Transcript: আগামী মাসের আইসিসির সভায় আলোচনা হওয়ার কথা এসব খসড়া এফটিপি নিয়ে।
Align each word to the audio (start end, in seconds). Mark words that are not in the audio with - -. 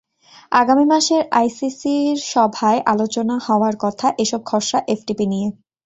আগামী 0.51 0.85
মাসের 0.85 1.21
আইসিসির 1.31 2.15
সভায় 2.31 2.79
আলোচনা 2.85 3.35
হওয়ার 3.47 3.75
কথা 3.79 4.07
এসব 4.17 4.41
খসড়া 4.45 4.79
এফটিপি 4.87 5.25
নিয়ে। 5.27 5.47